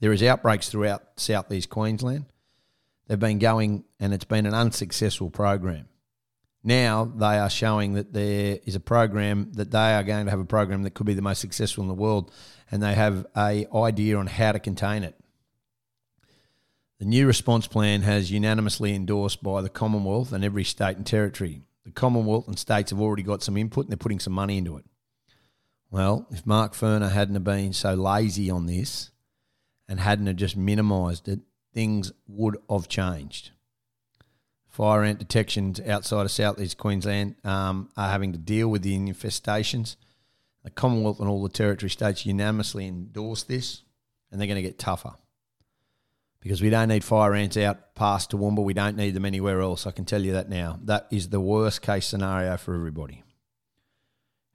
[0.00, 2.26] There is outbreaks throughout southeast Queensland.
[3.06, 5.88] They've been going, and it's been an unsuccessful program.
[6.62, 10.40] Now they are showing that there is a program that they are going to have
[10.40, 12.32] a program that could be the most successful in the world,
[12.70, 15.14] and they have a idea on how to contain it.
[16.98, 21.60] The new response plan has unanimously endorsed by the Commonwealth and every state and territory.
[21.84, 24.76] The Commonwealth and states have already got some input and they're putting some money into
[24.78, 24.84] it.
[25.90, 29.10] Well, if Mark Furner hadn't have been so lazy on this
[29.88, 31.40] and hadn't have just minimised it,
[31.74, 33.50] things would have changed.
[34.66, 39.96] Fire ant detections outside of southeast Queensland um, are having to deal with the infestations.
[40.66, 43.84] The Commonwealth and all the territory states unanimously endorse this,
[44.32, 45.14] and they're going to get tougher
[46.40, 48.64] because we don't need fire ants out past Toowoomba.
[48.64, 49.86] We don't need them anywhere else.
[49.86, 50.80] I can tell you that now.
[50.82, 53.22] That is the worst case scenario for everybody.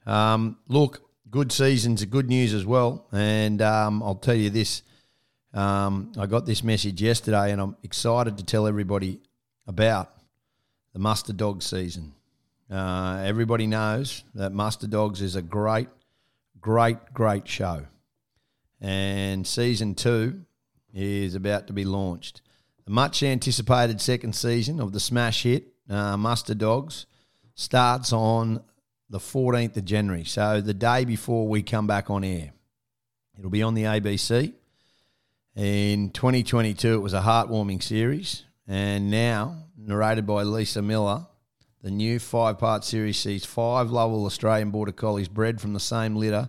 [0.04, 4.82] Um, look, good seasons are good news as well, and um, I'll tell you this
[5.54, 9.20] um, I got this message yesterday, and I'm excited to tell everybody
[9.66, 10.12] about
[10.92, 12.12] the Muster Dog season.
[12.70, 15.88] Uh, everybody knows that Muster Dogs is a great,
[16.62, 17.86] great, great show.
[18.80, 20.44] And season two
[20.94, 22.40] is about to be launched.
[22.86, 27.06] The much anticipated second season of the smash hit, uh, Muster Dogs,
[27.54, 28.62] starts on
[29.10, 30.24] the 14th of January.
[30.24, 32.52] So the day before we come back on air.
[33.38, 34.54] It'll be on the ABC.
[35.54, 41.26] In 2022, it was a heartwarming series, and now, narrated by Lisa Millar,
[41.82, 46.14] the new five part series sees five lovable Australian Border Collies bred from the same
[46.16, 46.48] litter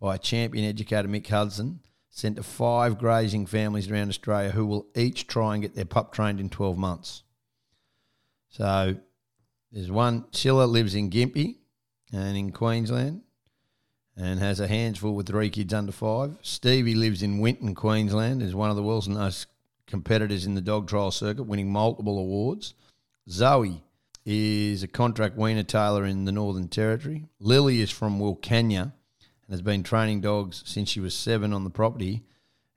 [0.00, 5.26] by champion educator Mick Hudson, sent to five grazing families around Australia who will each
[5.26, 7.22] try and get their pup trained in 12 months.
[8.48, 8.96] So
[9.70, 11.58] there's one, Sheila lives in Gympie
[12.12, 13.20] and in Queensland
[14.16, 16.36] and has a hands full with three kids under five.
[16.40, 19.46] Stevie lives in Winton, Queensland, is one of the world's most
[19.86, 22.74] competitors in the dog trial circuit, winning multiple awards.
[23.28, 23.82] Zoe
[24.24, 27.26] is a contract weaner tailor in the Northern Territory.
[27.38, 31.70] Lily is from Wilcannia and has been training dogs since she was seven on the
[31.70, 32.22] property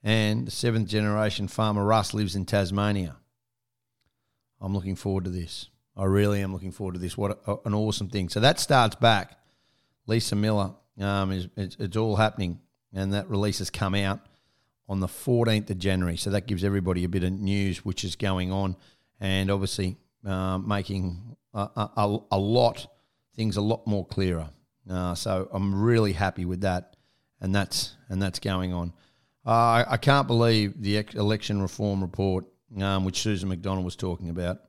[0.03, 3.17] and the seventh generation farmer Russ lives in Tasmania.
[4.59, 5.69] I'm looking forward to this.
[5.95, 7.17] I really am looking forward to this.
[7.17, 8.29] What a, an awesome thing!
[8.29, 9.37] So that starts back.
[10.07, 12.59] Lisa Millar um, is it's, it's all happening,
[12.93, 14.19] and that release has come out
[14.89, 16.17] on the 14th of January.
[16.17, 18.75] So that gives everybody a bit of news which is going on,
[19.19, 22.87] and obviously um, making a, a, a, lot
[23.35, 24.49] things a lot more clearer.
[24.89, 26.95] Uh, so I'm really happy with that,
[27.39, 28.93] and that's and that's going on.
[29.45, 32.45] Uh, I, I, can't believe the election reform report,
[32.79, 34.59] um, which Susan McDonald was talking about.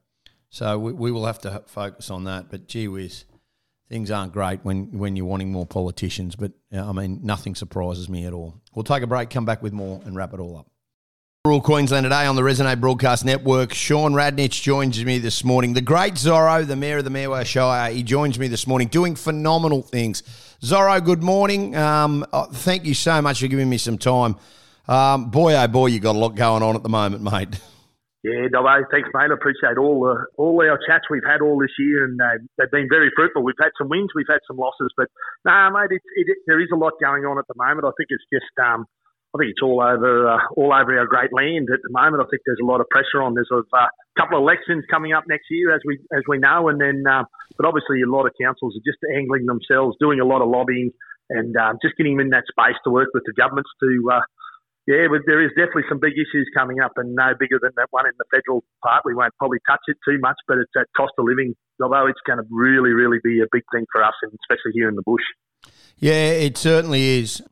[0.50, 2.50] So we, we will have to focus on that.
[2.50, 3.24] But gee whiz,
[3.88, 6.36] things aren't great when, when you're wanting more politicians.
[6.36, 8.60] But I mean, nothing surprises me at all.
[8.74, 10.66] We'll take a break, come back with more, and wrap it all up.
[11.46, 13.74] Rural Queensland today on the Resonate Broadcast Network.
[13.74, 15.74] Shaun Radnedge joins me this morning.
[15.74, 19.14] The great Zorro, the Mayor of the Murweh Shire, he joins me this morning doing
[19.14, 20.22] phenomenal things.
[20.62, 21.76] Zorro, good morning.
[21.76, 24.37] Um, uh, thank you so much for giving me some time.
[24.88, 27.61] Um, boy, oh boy, you got a lot going on at the moment, mate.
[28.22, 29.28] Yeah, Dobbo, thanks, mate.
[29.30, 32.70] I appreciate all the all our chats we've had all this year, and uh, they've
[32.70, 33.44] been very fruitful.
[33.44, 35.09] We've had some wins, we've had some losses, but
[35.44, 37.85] no, nah, mate, it, it, there is a lot going on at the moment.
[37.85, 38.87] I think it's just um,
[39.34, 42.22] I think it's all over uh, all over our great land at the moment.
[42.22, 43.34] I think there's a lot of pressure on.
[43.34, 46.68] There's a uh, couple of elections coming up next year, as we as we know,
[46.68, 47.24] and then uh,
[47.56, 50.92] but obviously a lot of councils are just angling themselves, doing a lot of lobbying,
[51.30, 53.90] and um, just getting them in that space to work with the governments to.
[54.06, 54.20] Uh,
[54.86, 57.88] yeah, but there is definitely some big issues coming up, and no bigger than that
[57.90, 59.02] one in the federal part.
[59.04, 61.56] We won't probably touch it too much, but it's that cost of living.
[61.82, 64.88] Although it's going to really, really be a big thing for us, and especially here
[64.88, 65.24] in the bush.
[65.98, 67.42] Yeah, it certainly is.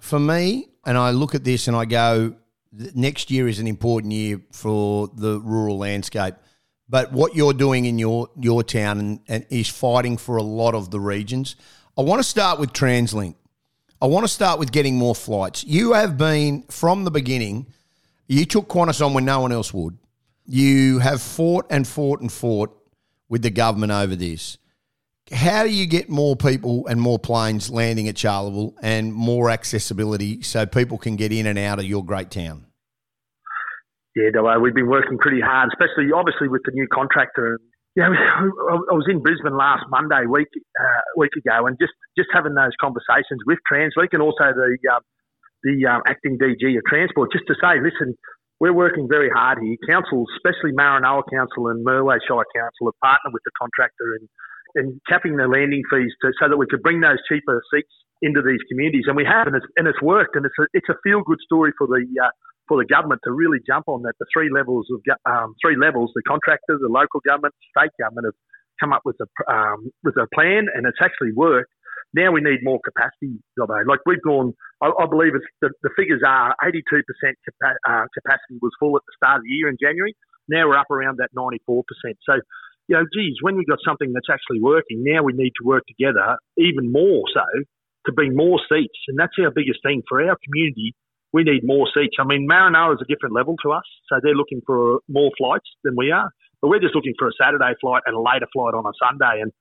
[0.00, 2.34] For me, and I look at this and I go,
[2.72, 6.34] next year is an important year for the rural landscape.
[6.88, 10.74] But what you're doing in your your town and, and is fighting for a lot
[10.74, 11.56] of the regions.
[11.98, 13.34] I want to start with TransLink.
[14.00, 15.64] I want to start with getting more flights.
[15.64, 17.66] You have been from the beginning.
[18.28, 19.98] You took Qantas on when no one else would.
[20.46, 22.74] You have fought and fought and fought
[23.28, 24.56] with the government over this
[25.32, 30.42] how do you get more people and more planes landing at Charleville and more accessibility
[30.42, 32.66] so people can get in and out of your great town?
[34.16, 37.58] Yeah, we've been working pretty hard, especially obviously with the new contractor.
[37.94, 42.54] Yeah, I was in Brisbane last Monday week uh, week ago, and just, just having
[42.54, 45.00] those conversations with TransLink and also the uh,
[45.62, 48.14] the um, acting DG of Transport, just to say, listen,
[48.60, 49.76] we're working very hard here.
[49.86, 54.28] Councils, especially Maranoa Council and Murweh Shire Council, have partnered with the contractor and
[54.74, 58.42] and capping the landing fees to, so that we could bring those cheaper seats into
[58.42, 60.96] these communities, and we have, and it's, and it's worked, and it's a, it's a
[61.02, 62.30] feel good story for the uh,
[62.66, 64.14] for the government to really jump on that.
[64.18, 68.38] The three levels of um, three levels: the contractor, the local government, state government have
[68.80, 71.70] come up with a um, with a plan, and it's actually worked.
[72.14, 76.22] Now we need more capacity, Like we've gone, I, I believe it's the, the, figures
[76.26, 80.16] are 82% capa- uh, capacity was full at the start of the year in January.
[80.48, 81.84] Now we're up around that 94%.
[82.24, 82.40] So
[82.88, 85.84] you know, geez, when we've got something that's actually working, now we need to work
[85.86, 87.44] together even more so
[88.06, 88.98] to bring more seats.
[89.08, 90.94] And that's our biggest thing for our community.
[91.32, 92.16] We need more seats.
[92.18, 95.68] I mean, Maranoa is a different level to us, so they're looking for more flights
[95.84, 96.32] than we are.
[96.62, 99.44] But we're just looking for a Saturday flight and a later flight on a Sunday.
[99.44, 99.52] And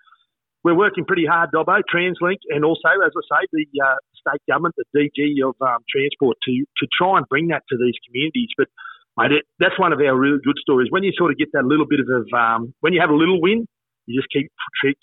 [0.63, 4.75] we're working pretty hard, Dobbo, TransLink, and also, as I say, the uh, state government,
[4.79, 8.49] the DG of um, Transport, to, to try and bring that to these communities.
[8.57, 8.67] But
[9.17, 10.87] mate, it, that's one of our really good stories.
[10.89, 13.41] When you sort of get that little bit of, um, when you have a little
[13.41, 13.65] win,
[14.05, 14.47] you just keep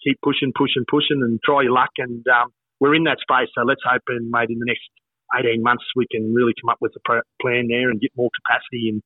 [0.03, 1.93] keep pushing, pushing, pushing, and try your luck.
[1.99, 2.51] And um,
[2.81, 3.51] we're in that space.
[3.55, 4.89] So let's hope, and mate, in the next
[5.37, 7.03] 18 months, we can really come up with a
[7.43, 8.89] plan there and get more capacity.
[8.89, 9.03] And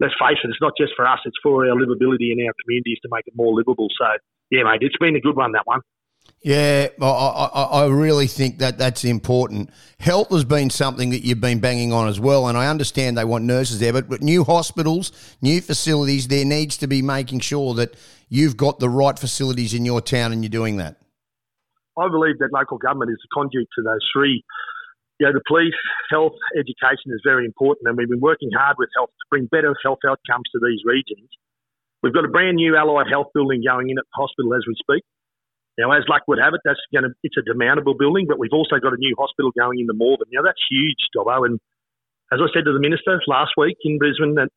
[0.00, 2.98] let's face it, it's not just for us; it's for our livability in our communities
[3.02, 3.88] to make it more livable.
[3.98, 4.06] So
[4.50, 5.80] yeah, mate, it's been a good one that one.
[6.42, 9.68] Yeah, I, I, I, really think that that's important.
[9.98, 13.26] Health has been something that you've been banging on as well, and I understand they
[13.26, 17.74] want nurses there, but, but new hospitals, new facilities, there needs to be making sure
[17.74, 17.94] that
[18.30, 20.96] you've got the right facilities in your town and you're doing that.
[21.98, 24.42] I believe that local government is the conduit to those three.
[25.18, 25.76] You know, the police,
[26.08, 29.74] health, education is very important, and we've been working hard with health to bring better
[29.84, 31.28] health outcomes to these regions.
[32.02, 34.74] We've got a brand new allied health building going in at the hospital as we
[34.80, 35.04] speak.
[35.80, 38.52] Now, as luck would have it, that's going to it's a demountable building, but we've
[38.52, 40.28] also got a new hospital going in the Morven.
[40.28, 41.48] Now, that's huge, Dobbo.
[41.48, 41.56] And
[42.28, 44.52] as I said to the minister last week in Brisbane, that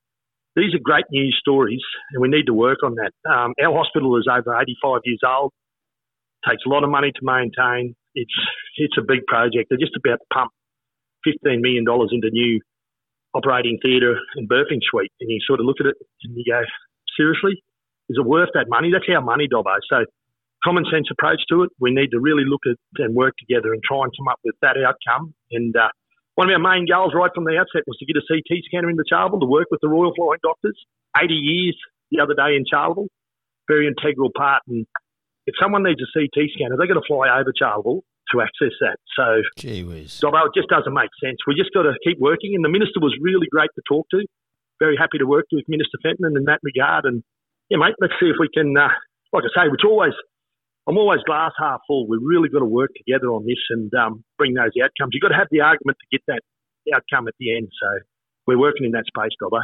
[0.55, 1.81] these are great news stories,
[2.11, 3.15] and we need to work on that.
[3.23, 5.51] Um, our hospital is over 85 years old,
[6.47, 7.95] takes a lot of money to maintain.
[8.13, 8.37] It's
[8.75, 9.69] it's a big project.
[9.69, 10.51] They're just about to pump
[11.25, 12.59] $15 million into new
[13.33, 16.61] operating theatre and birthing suite, and you sort of look at it and you go,
[17.17, 17.63] seriously,
[18.09, 18.91] is it worth that money?
[18.91, 19.73] That's our money, Dobbo.
[19.89, 20.05] So
[20.63, 21.69] common sense approach to it.
[21.79, 24.55] We need to really look at and work together and try and come up with
[24.61, 25.33] that outcome.
[25.51, 25.89] And uh,
[26.35, 28.89] one of our main goals right from the outset was to get a CT scanner
[28.89, 30.77] into Charleville to work with the Royal Flying Doctors.
[31.13, 31.77] 80 years
[32.09, 33.11] the other day in Charleville,
[33.67, 34.63] very integral part.
[34.67, 34.87] And
[35.45, 38.97] if someone needs a CT scanner, they're going to fly over Charleville to access that.
[39.13, 40.13] So, Gee whiz.
[40.13, 41.37] so it just doesn't make sense.
[41.45, 42.55] We just got to keep working.
[42.55, 44.25] And the minister was really great to talk to.
[44.79, 47.05] Very happy to work with Minister Fenton in that regard.
[47.05, 47.21] And
[47.69, 48.73] yeah, mate, let's see if we can.
[48.75, 48.89] Uh,
[49.33, 50.13] like I say, which always
[50.87, 52.07] I'm always glass half full.
[52.07, 55.11] We've really got to work together on this and um, bring those outcomes.
[55.13, 56.41] You've got to have the argument to get that
[56.93, 57.69] outcome at the end.
[57.81, 57.99] So
[58.47, 59.61] we're working in that space, Dobbo.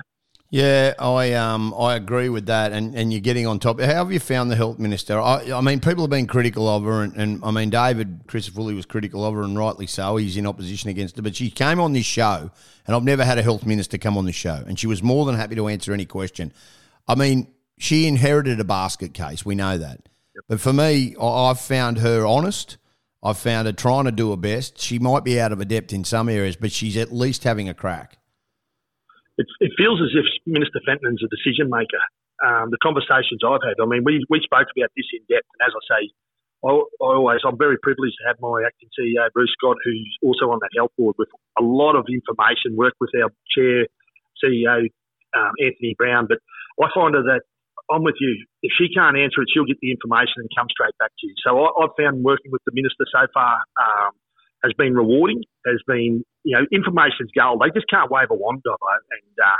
[0.52, 3.80] Yeah, I um I agree with that, and, and you're getting on top.
[3.80, 5.20] How have you found the health minister?
[5.20, 8.50] I, I mean, people have been critical of her, and, and I mean, David Chris
[8.50, 10.18] Crisafulli was critical of her, and rightly so.
[10.18, 12.50] He's in opposition against her, but she came on this show,
[12.88, 15.24] and I've never had a health minister come on this show, and she was more
[15.28, 16.52] than happy to answer any question.
[17.08, 20.09] I mean, she inherited a basket case, we know that,
[20.48, 22.78] but for me, I've found her honest.
[23.22, 24.80] I've found her trying to do her best.
[24.80, 27.68] She might be out of her depth in some areas, but she's at least having
[27.68, 28.18] a crack.
[29.38, 32.04] It, it feels as if Minister Fentiman's a decision maker.
[32.40, 35.68] Um, the conversations I've had, I mean, we, we spoke about this in depth, and
[35.68, 36.02] as I say,
[36.64, 40.52] I, I always, I'm very privileged to have my acting CEO, Bruce Scott, who's also
[40.52, 43.88] on that health board with a lot of information, work with our chair,
[44.44, 44.88] CEO,
[45.36, 46.28] um, Anthony Brown.
[46.28, 46.40] But
[46.84, 47.44] I find her that
[47.90, 48.46] I'm with you.
[48.62, 51.34] If she can't answer it, she'll get the information and come straight back to you.
[51.42, 54.14] So I, I've found working with the minister so far um,
[54.64, 57.62] has been rewarding, has been, you know, information's gold.
[57.66, 59.04] They just can't wave a wand of it.
[59.10, 59.60] And, uh,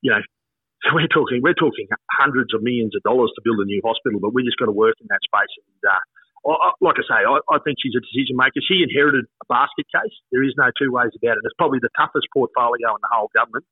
[0.00, 0.22] you know,
[0.96, 1.86] we're talking, we're talking
[2.16, 4.76] hundreds of millions of dollars to build a new hospital, but we just got to
[4.76, 5.52] work in that space.
[5.60, 6.02] And, uh,
[6.46, 8.62] I, like I say, I, I think she's a decision maker.
[8.62, 10.14] She inherited a basket case.
[10.30, 11.42] There is no two ways about it.
[11.42, 13.66] It's probably the toughest portfolio in the whole government.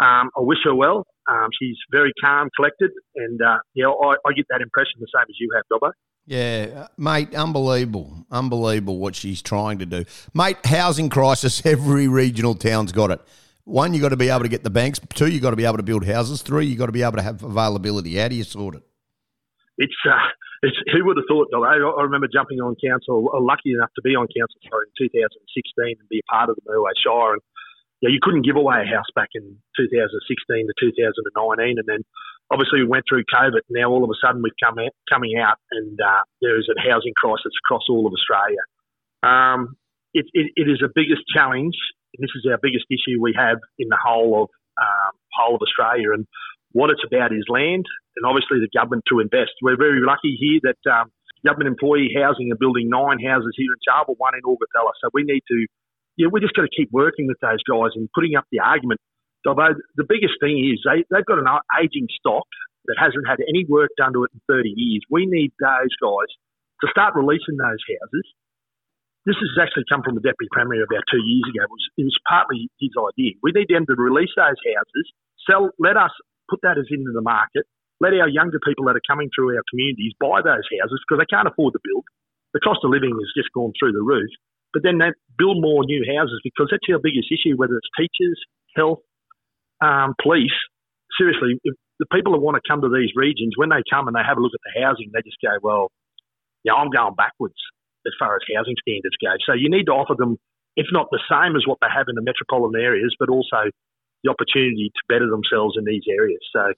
[0.00, 1.06] Um, I wish her well.
[1.28, 5.26] Um, she's very calm, collected, and uh, yeah, I, I, get that impression the same
[5.28, 5.92] as you have, Dobbo.
[6.24, 10.64] Yeah, mate, unbelievable, unbelievable what she's trying to do, mate.
[10.64, 11.64] Housing crisis.
[11.66, 13.20] Every regional town's got it.
[13.64, 15.00] One, you got to be able to get the banks.
[15.12, 16.40] Two, you got to be able to build houses.
[16.40, 18.16] Three, you got to be able to have availability.
[18.16, 18.82] How do you sort it?
[19.76, 20.16] It's uh,
[20.62, 21.48] it's who would have thought?
[21.52, 21.66] Dobbo?
[21.66, 26.08] I remember jumping on council, lucky enough to be on council sorry, in 2016 and
[26.08, 27.42] be a part of the Murweh Shire and
[28.00, 29.42] yeah, you couldn't give away a house back in
[29.76, 32.02] 2016 to 2019, and then
[32.50, 33.66] obviously we went through COVID.
[33.70, 36.78] Now all of a sudden we've come out, coming out, and uh, there is a
[36.78, 38.62] housing crisis across all of Australia.
[39.22, 39.74] Um,
[40.14, 41.74] it, it, it is the biggest challenge,
[42.14, 45.62] and this is our biggest issue we have in the whole of um, whole of
[45.62, 46.14] Australia.
[46.14, 46.26] And
[46.70, 47.84] what it's about is land,
[48.14, 49.58] and obviously the government to invest.
[49.60, 51.10] We're very lucky here that um,
[51.44, 54.94] government employee housing are building nine houses here in Charleville, one in Augathella.
[55.02, 55.66] So we need to
[56.18, 58.98] yeah, we just got to keep working with those guys and putting up the argument.
[59.46, 61.46] Although the biggest thing is they, they've got an
[61.78, 62.44] aging stock
[62.90, 65.06] that hasn't had any work done to it in 30 years.
[65.08, 66.30] We need those guys
[66.82, 68.26] to start releasing those houses.
[69.30, 71.62] This has actually come from the Deputy Premier about two years ago.
[71.62, 73.38] It was, it was partly his idea.
[73.44, 75.06] We need them to release those houses,
[75.46, 76.10] sell, let us
[76.50, 77.68] put that as into the market,
[78.00, 81.30] let our younger people that are coming through our communities buy those houses because they
[81.30, 82.08] can't afford to build.
[82.56, 84.32] The cost of living has just gone through the roof
[84.72, 88.38] but then they build more new houses because that's our biggest issue, whether it's teachers,
[88.76, 89.00] health,
[89.80, 90.54] um, police.
[91.16, 91.58] Seriously,
[91.98, 94.38] the people that want to come to these regions, when they come and they have
[94.38, 95.90] a look at the housing, they just go, well,
[96.64, 97.58] yeah, I'm going backwards
[98.06, 99.34] as far as housing standards go.
[99.46, 100.38] So you need to offer them,
[100.76, 103.70] if not the same as what they have in the metropolitan areas, but also
[104.22, 106.40] the opportunity to better themselves in these areas.
[106.54, 106.72] So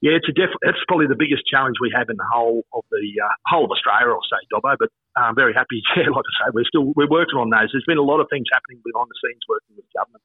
[0.00, 2.84] yeah, it's a def- that's probably the biggest challenge we have in the whole of
[2.90, 4.78] the uh, whole of Australia, I'll say, Dobbo.
[4.78, 5.82] But I'm very happy.
[5.98, 7.74] Yeah, like I say, we're still we're working on those.
[7.74, 10.22] There's been a lot of things happening behind the scenes working with government.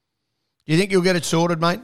[0.66, 1.82] Do you think you'll get it sorted, mate?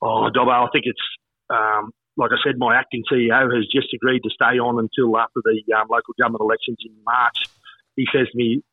[0.00, 1.04] Oh, Dobbo, I think it's
[1.52, 2.56] um, like I said.
[2.56, 6.40] My acting CEO has just agreed to stay on until after the um, local government
[6.40, 7.36] elections in March.
[7.96, 8.64] He says to me,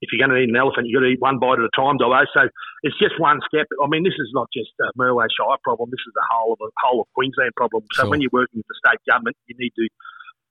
[0.00, 1.74] if you're going to eat an elephant, you've got to eat one bite at a
[1.76, 2.24] time, Dobbo.
[2.34, 2.48] So
[2.82, 3.66] it's just one step.
[3.78, 5.90] I mean, this is not just a Murweh Shire problem.
[5.90, 7.84] This is the whole of a whole of Queensland problem.
[7.94, 8.10] So sure.
[8.10, 9.84] when you're working with the state government, you need to,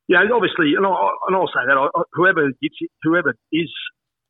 [0.08, 0.94] you know, obviously, and, I,
[1.28, 1.78] and I'll say that
[2.14, 3.72] whoever gets whoever is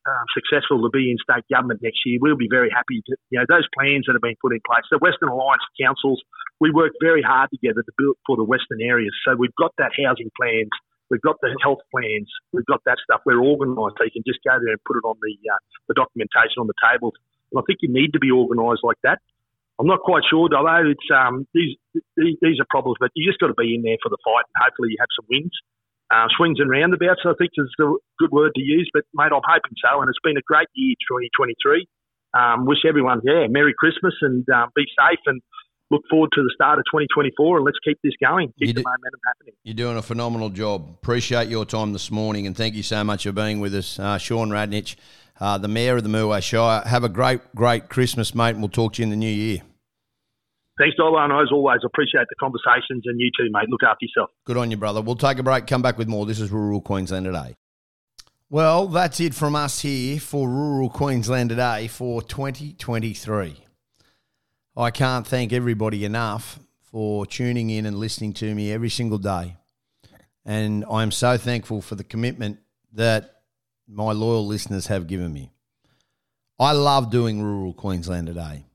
[0.06, 3.40] um, successful to be in state government next year, we'll be very happy to, you
[3.42, 4.86] know, those plans that have been put in place.
[4.94, 6.22] The Western Alliance councils,
[6.62, 9.14] we work very hard together to build for the Western areas.
[9.26, 10.70] So we've got that housing plans
[11.10, 12.30] We've got the health plans.
[12.54, 13.22] We've got that stuff.
[13.26, 13.96] We're organised.
[13.98, 16.68] So you can just go there and put it on the uh, the documentation on
[16.68, 17.14] the table.
[17.52, 19.22] And I think you need to be organised like that.
[19.78, 20.66] I'm not quite sure, though.
[20.88, 21.76] It's um, these,
[22.16, 24.58] these, are problems, but you just got to be in there for the fight, and
[24.64, 25.52] hopefully you have some wins.
[26.08, 28.88] Uh, swings and roundabouts, I think is a good word to use.
[28.94, 31.88] But mate, I'm hoping so, and it's been a great year, 2023.
[32.36, 35.42] Um, wish everyone, yeah, Merry Christmas and um, be safe and
[35.92, 38.82] look forward to the start of 2024 and let's keep this going, keep you the
[38.82, 39.54] do, momentum happening.
[39.64, 40.90] You're doing a phenomenal job.
[40.90, 44.18] Appreciate your time this morning and thank you so much for being with us, uh,
[44.18, 44.96] Shaun Radnedge.
[45.40, 46.82] uh, the Mayor of the Murweh Shire.
[46.86, 49.60] Have a great, great Christmas, mate, and we'll talk to you in the new year.
[50.78, 53.70] Thanks, Dola, and as always, appreciate the conversations, and you too, mate.
[53.70, 54.30] Look after yourself.
[54.44, 55.02] Good on you, brother.
[55.02, 56.26] We'll take a break, come back with more.
[56.26, 57.56] This is Rural Queensland Today.
[58.50, 63.65] Well, that's it from us here for Rural Queensland Today for 2023.
[64.78, 69.56] I can't thank everybody enough for tuning in and listening to me every single day.
[70.44, 72.60] And I'm so thankful for the commitment
[72.92, 73.42] that
[73.88, 75.52] my loyal listeners have given me.
[76.60, 78.66] I love doing Rural Queensland Today.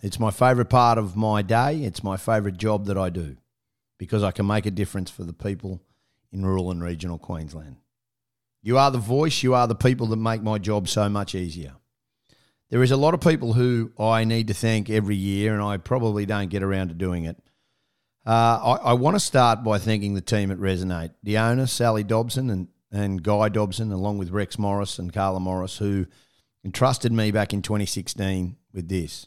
[0.00, 1.82] It's my favourite part of my day.
[1.82, 3.36] It's my favourite job that I do
[3.98, 5.80] because I can make a difference for the people
[6.30, 7.76] in rural and regional Queensland.
[8.62, 11.74] You are the voice, you are the people that make my job so much easier.
[12.72, 15.76] There is a lot of people who I need to thank every year, and I
[15.76, 17.36] probably don't get around to doing it.
[18.26, 22.02] Uh, I, I want to start by thanking the team at Resonate, the owner, Sally
[22.02, 26.06] Dobson, and, and Guy Dobson, along with Rex Morris and Carla Morris, who
[26.64, 29.26] entrusted me back in 2016 with this.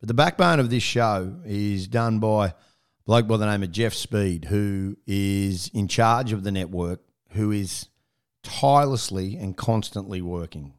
[0.00, 2.52] But the backbone of this show is done by a
[3.04, 7.00] bloke by the name of Jeff Speed, who is in charge of the network,
[7.32, 7.90] who is
[8.42, 10.72] tirelessly and constantly working.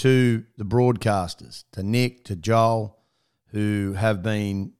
[0.00, 2.96] To the broadcasters, to Nick, to Joel,
[3.48, 4.72] who have been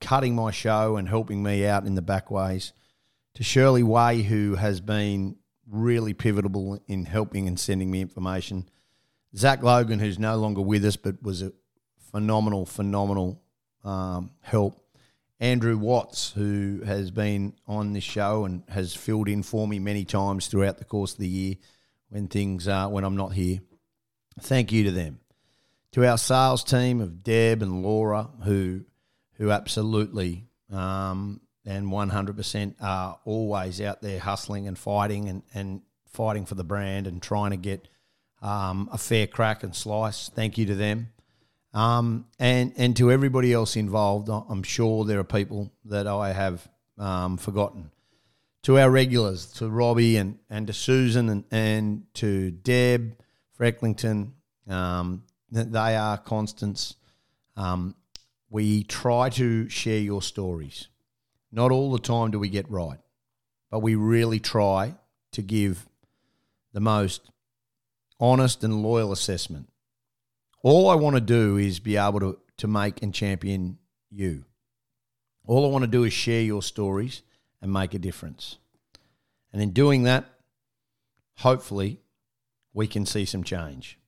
[0.00, 2.72] cutting my show and helping me out in the back ways,
[3.34, 5.34] to Shirley Way, who has been
[5.68, 8.68] really pivotal in helping and sending me information.
[9.34, 11.52] Zach Logan, who's no longer with us, but was a
[12.12, 13.42] phenomenal, phenomenal
[13.82, 14.80] um, help.
[15.40, 20.04] Andrew Watts, who has been on this show and has filled in for me many
[20.04, 21.56] times throughout the course of the year
[22.10, 23.58] when things uh, when I'm not here.
[24.40, 25.20] Thank you to them.
[25.92, 28.82] To our sales team of Deb and Laura, who
[29.34, 36.46] who absolutely um, and 100% are always out there hustling and fighting and, and fighting
[36.46, 37.88] for the brand and trying to get
[38.40, 40.28] um, a fair crack and slice.
[40.28, 41.08] Thank you to them.
[41.74, 46.66] Um, and and to everybody else involved, I'm sure there are people that I have
[46.96, 47.90] um, forgotten.
[48.62, 53.16] To our regulars, to Robbie and, and to Susan and, and to Deb
[53.56, 54.32] Frecklington,
[54.68, 56.96] um, they are constants.
[57.56, 57.94] Um,
[58.50, 60.88] we try to share your stories.
[61.50, 62.98] Not all the time do we get right,
[63.70, 64.94] but we really try
[65.32, 65.86] to give
[66.72, 67.30] the most
[68.20, 69.68] honest and loyal assessment
[70.66, 73.78] all I want to do is be able to, to make and champion
[74.10, 74.44] you.
[75.46, 77.22] All I want to do is share your stories
[77.62, 78.56] and make a difference.
[79.52, 80.24] And in doing that,
[81.36, 82.00] hopefully,
[82.76, 83.98] we can see some change.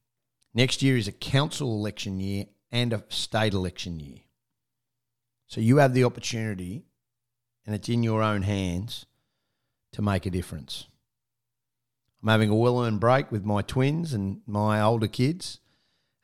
[0.53, 4.19] Next year is a council election year and a state election year.
[5.47, 6.85] So you have the opportunity,
[7.65, 9.07] and it's in your own hands,
[9.93, 10.87] to make a difference.
[12.23, 15.61] I'm having a well earned break with my twins and my older kids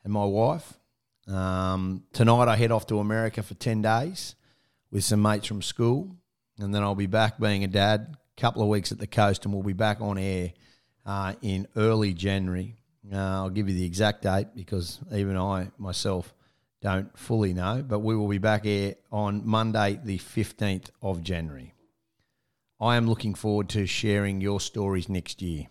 [0.03, 0.77] and my wife.
[1.27, 4.35] Um, tonight I head off to America for 10 days
[4.91, 6.15] with some mates from school,
[6.59, 9.45] and then I'll be back being a dad, a couple of weeks at the coast,
[9.45, 10.53] and we'll be back on air
[11.05, 12.75] uh, in early January.
[13.11, 16.33] Uh, I'll give you the exact date because even I myself
[16.81, 21.73] don't fully know, but we will be back air on Monday, the 15th of January.
[22.79, 25.67] I am looking forward to sharing your stories next year.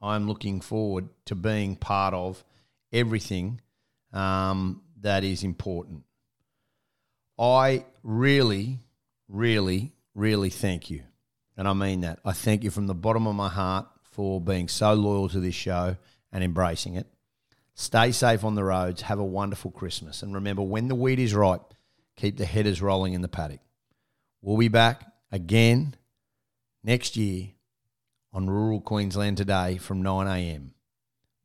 [0.00, 2.42] I'm looking forward to being part of
[2.92, 3.60] everything
[4.12, 6.04] um, that is important.
[7.38, 8.78] I really,
[9.28, 11.02] really, really thank you.
[11.56, 12.20] And I mean that.
[12.24, 13.86] I thank you from the bottom of my heart
[14.20, 15.96] for being so loyal to this show
[16.30, 17.06] and embracing it.
[17.72, 19.00] Stay safe on the roads.
[19.00, 20.22] Have a wonderful Christmas.
[20.22, 21.72] And remember, when the wheat is ripe,
[22.16, 23.60] keep the headers rolling in the paddock.
[24.42, 25.94] We'll be back again
[26.84, 27.48] next year
[28.34, 30.74] on Rural Queensland Today from 9 a.m.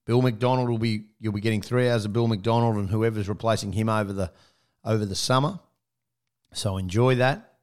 [0.05, 3.71] Bill McDonald will be you'll be getting three hours of Bill McDonald and whoever's replacing
[3.71, 4.33] him over the
[4.83, 5.59] over the summer.
[6.51, 7.53] So enjoy that.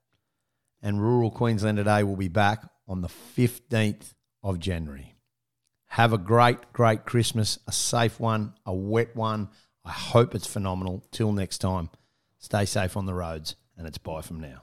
[0.81, 5.15] And Rural Queensland today will be back on the 15th of January.
[5.89, 9.49] Have a great, great Christmas, a safe one, a wet one.
[9.85, 11.05] I hope it's phenomenal.
[11.11, 11.91] Till next time,
[12.39, 14.63] stay safe on the roads, and it's bye from now.